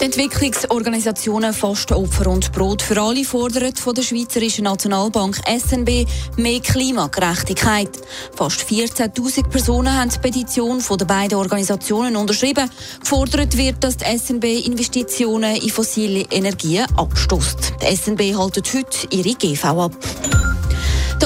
Die 0.00 0.04
Entwicklungsorganisationen 0.04 1.52
Fastenopfer 1.52 2.28
und 2.28 2.52
Brot 2.52 2.82
für 2.82 3.02
alle 3.02 3.24
fordern 3.24 3.74
von 3.74 3.96
der 3.96 4.02
Schweizerischen 4.02 4.62
Nationalbank 4.64 5.40
SNB 5.44 6.06
mehr 6.36 6.60
Klimagerechtigkeit. 6.60 7.90
Fast 8.36 8.60
14.000 8.60 9.48
Personen 9.48 9.92
haben 9.92 10.10
die 10.10 10.18
Petition 10.20 10.80
von 10.80 10.98
den 10.98 11.08
beiden 11.08 11.36
Organisationen 11.36 12.14
unterschrieben. 12.14 12.70
Gefordert 13.00 13.56
wird, 13.56 13.82
dass 13.82 13.96
die 13.96 14.16
SNB 14.16 14.66
Investitionen 14.66 15.56
in 15.56 15.70
fossile 15.70 16.24
Energien 16.30 16.86
abstößt. 16.96 17.74
Die 17.82 17.96
SNB 17.96 18.20
hält 18.20 18.56
heute 18.56 19.08
ihre 19.10 19.34
GV 19.34 19.64
ab. 19.64 20.47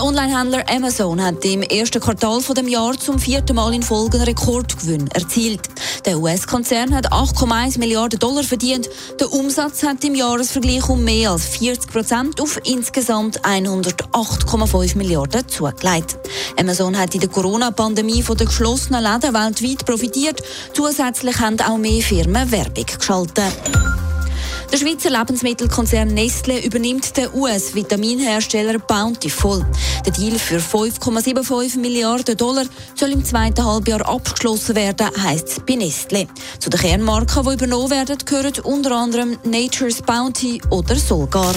Der 0.02 0.08
Onlinehändler 0.08 0.64
Amazon 0.68 1.22
hat 1.22 1.44
im 1.44 1.62
ersten 1.62 2.00
Quartal 2.00 2.40
von 2.40 2.56
dem 2.56 2.66
Jahr 2.66 2.98
zum 2.98 3.20
vierten 3.20 3.54
Mal 3.54 3.72
in 3.72 3.84
Folge 3.84 4.16
einen 4.16 4.26
Rekordgewinn 4.26 5.06
erzielt. 5.12 5.60
Der 6.04 6.18
US-Konzern 6.18 6.92
hat 6.92 7.12
8,1 7.12 7.78
Milliarden 7.78 8.18
Dollar 8.18 8.42
verdient. 8.42 8.90
Der 9.20 9.32
Umsatz 9.32 9.84
hat 9.84 10.02
im 10.02 10.16
Jahresvergleich 10.16 10.88
um 10.88 11.04
mehr 11.04 11.30
als 11.30 11.46
40 11.46 11.92
Prozent 11.92 12.40
auf 12.40 12.58
insgesamt 12.64 13.42
108,5 13.42 14.98
Milliarden 14.98 15.46
zugelegt. 15.46 16.18
Amazon 16.58 16.98
hat 16.98 17.14
in 17.14 17.20
der 17.20 17.30
Corona-Pandemie 17.30 18.24
von 18.24 18.36
den 18.36 18.48
geschlossenen 18.48 19.04
Läden 19.04 19.32
weltweit 19.32 19.86
profitiert. 19.86 20.42
Zusätzlich 20.72 21.38
haben 21.38 21.60
auch 21.60 21.78
mehr 21.78 22.02
Firmen 22.02 22.50
Werbung 22.50 22.86
geschaltet. 22.86 23.52
Der 24.72 24.78
Schweizer 24.78 25.10
Lebensmittelkonzern 25.10 26.08
Nestle 26.14 26.64
übernimmt 26.64 27.14
den 27.18 27.28
US-Vitaminhersteller 27.34 28.78
Bountiful. 28.78 29.66
Der 30.06 30.12
Deal 30.14 30.38
für 30.38 30.60
5,75 30.60 31.78
Milliarden 31.78 32.38
Dollar 32.38 32.64
soll 32.94 33.10
im 33.10 33.22
zweiten 33.22 33.62
Halbjahr 33.62 34.08
abgeschlossen 34.08 34.74
werden, 34.74 35.10
heisst 35.22 35.48
es 35.48 35.60
bei 35.60 35.74
Nestle. 35.74 36.26
Zu 36.58 36.70
den 36.70 36.80
Kernmarken, 36.80 37.44
die 37.44 37.52
übernommen 37.52 37.90
werden, 37.90 38.16
gehören 38.24 38.60
unter 38.62 38.92
anderem 38.92 39.36
Nature's 39.44 40.00
Bounty 40.00 40.62
oder 40.70 40.96
Solgar. 40.96 41.54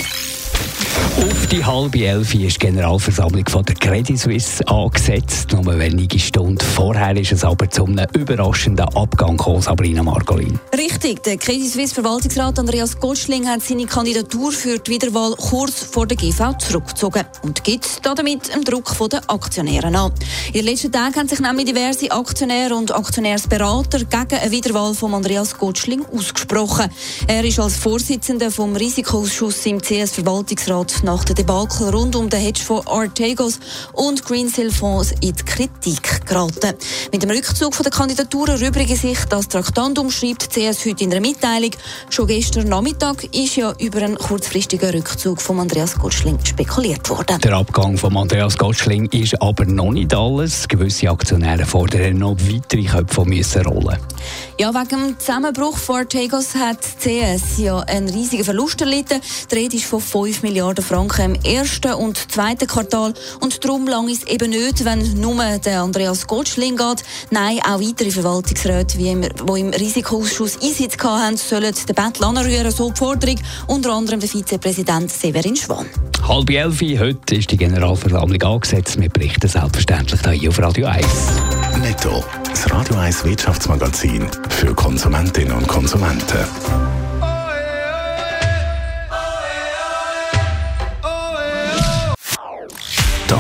Auf 1.18 1.48
die 1.48 1.64
halbe 1.64 2.06
elf 2.06 2.34
ist 2.36 2.62
die 2.62 2.68
Generalversammlung 2.68 3.46
von 3.48 3.64
der 3.64 3.76
Credit 3.76 4.20
Suisse 4.20 4.68
angesetzt. 4.68 5.50
Nur 5.54 5.80
wenige 5.80 6.20
Stunden 6.20 6.60
vorher 6.60 7.16
ist 7.16 7.32
es 7.32 7.46
aber 7.46 7.70
zu 7.70 7.86
einem 7.86 8.06
überraschenden 8.14 8.86
Abgang 8.96 9.38
gekommen, 9.38 9.62
Sabrina 9.62 10.04
Margolin. 10.04 10.60
Richtig, 10.78 11.24
der 11.24 11.38
Credit 11.38 11.72
Suisse 11.72 11.96
Verwaltungsrat 11.96 12.60
Andreas 12.60 13.00
Gottschling 13.00 13.48
hat 13.48 13.62
seine 13.62 13.86
Kandidatur 13.86 14.52
für 14.52 14.78
die 14.78 14.92
Wiederwahl 14.92 15.36
kurz 15.38 15.84
vor 15.84 16.06
der 16.06 16.18
GV 16.18 16.58
zurückgezogen 16.58 17.24
und 17.44 17.64
gibt 17.64 18.06
damit 18.06 18.54
dem 18.54 18.66
Druck 18.66 18.94
der 19.10 19.22
Aktionäre 19.30 19.88
an. 19.88 20.12
In 20.48 20.54
den 20.54 20.66
letzten 20.66 20.92
Tagen 20.92 21.16
haben 21.16 21.28
sich 21.30 21.40
nämlich 21.40 21.66
diverse 21.66 22.12
Aktionäre 22.12 22.76
und 22.76 22.94
Aktionärsberater 22.94 24.00
gegen 24.00 24.42
eine 24.42 24.52
Wiederwahl 24.52 24.94
von 24.94 25.14
Andreas 25.14 25.58
Gottschling 25.58 26.06
ausgesprochen. 26.14 26.90
Er 27.28 27.46
ist 27.46 27.60
als 27.60 27.78
Vorsitzender 27.78 28.52
vom 28.52 28.76
Risikoausschuss 28.76 29.66
im 29.66 29.82
CS 29.82 30.12
Verwaltungsrat 30.12 30.65
nach 30.68 31.24
der 31.26 31.36
Debakel 31.36 31.90
rund 31.90 32.16
um 32.16 32.28
den 32.28 32.40
Hedgefonds 32.40 32.88
Artegos 32.88 33.60
und 33.94 34.26
Greensill 34.26 34.72
Fonds 34.72 35.12
in 35.22 35.34
die 35.34 35.44
Kritik 35.44 36.26
geraten. 36.26 36.74
Mit 37.12 37.22
dem 37.22 37.30
Rückzug 37.30 37.78
der 37.84 37.92
Kandidaturen 37.92 38.60
erübrige 38.60 38.96
sich 38.96 39.20
das 39.26 39.48
Traktandum, 39.48 40.10
schreibt 40.10 40.56
die 40.56 40.68
CS 40.68 40.86
heute 40.86 41.04
in 41.04 41.12
einer 41.12 41.22
Mitteilung. 41.22 41.70
Schon 42.10 42.28
gestern 42.28 42.68
Nachmittag 42.68 43.26
ist 43.36 43.58
ja 43.58 43.74
über 43.78 44.00
einen 44.00 44.18
kurzfristigen 44.18 44.90
Rückzug 44.90 45.40
von 45.40 45.60
Andreas 45.60 46.00
Gottschling 46.00 46.44
spekuliert 46.44 47.08
worden. 47.10 47.40
Der 47.42 47.54
Abgang 47.54 47.96
von 47.98 48.18
Andreas 48.18 48.58
Gottschling 48.58 49.06
ist 49.12 49.40
aber 49.42 49.66
noch 49.66 49.92
nicht 49.92 50.16
alles. 50.16 50.68
Gewisse 50.68 51.12
Aktionäre 51.12 51.66
fordern 51.66 52.18
noch 52.18 52.38
weitere 52.40 52.86
Köpfe 52.86 53.24
müssen 53.26 53.66
rollen. 53.68 53.98
Ja, 54.58 54.74
wegen 54.74 54.90
dem 54.90 55.20
Zusammenbruch 55.20 55.78
von 55.78 55.98
Artegos 55.98 56.56
hat 56.56 56.80
die 57.04 57.20
CS 57.20 57.58
ja 57.58 57.80
einen 57.82 58.10
riesigen 58.10 58.44
Verlust 58.44 58.80
erlitten. 58.82 59.22
Die 59.52 59.56
Rede 59.56 59.76
ist 59.76 59.86
von 59.86 60.00
5 60.00 60.42
Milliarden 60.56 60.86
Franken 60.86 61.36
im 61.36 61.44
ersten 61.44 61.96
und 61.96 62.32
zweiten 62.32 62.66
Quartal. 62.66 63.14
Und 63.42 63.66
darum 63.66 63.90
lang 63.90 64.08
ist 64.08 64.24
es 64.24 64.30
eben 64.30 64.52
nicht, 64.52 64.86
wenn 64.86 65.20
nur 65.20 65.36
der 65.58 65.82
Andreas 65.82 66.28
Gottschling 66.28 66.78
geht. 66.78 67.04
Nein, 67.30 67.60
auch 67.60 67.82
weitere 67.82 68.10
Verwaltungsräte, 68.10 68.98
wie 68.98 69.10
im, 69.10 69.22
die 69.24 69.60
im 69.60 69.72
Risikoausschuss 69.72 70.62
Einsitz 70.62 70.96
hatten, 70.98 71.36
sollen 71.36 71.76
den 71.76 71.94
Bettel 71.94 72.24
anrühren, 72.24 72.72
so 72.72 72.90
die 72.90 72.98
Forderung. 72.98 73.36
Unter 73.68 73.92
anderem 73.92 74.22
der 74.22 74.30
Vizepräsident 74.30 75.12
Severin 75.12 75.58
Schwan. 75.58 75.88
Halb 76.26 76.50
elf, 76.50 76.80
heute 76.82 77.36
ist 77.36 77.52
die 77.52 77.58
Generalversammlung 77.58 78.42
angesetzt. 78.42 78.98
Wir 78.98 79.10
berichten 79.10 79.50
selbstverständlich 79.50 80.22
hier 80.40 80.50
auf 80.52 80.60
Radio 80.60 80.88
1. 80.88 81.06
Netto, 81.82 82.24
das 82.48 82.72
Radio 82.72 82.96
1 82.96 83.26
Wirtschaftsmagazin 83.26 84.26
für 84.48 84.74
Konsumentinnen 84.74 85.52
und 85.52 85.68
Konsumenten. 85.68 86.95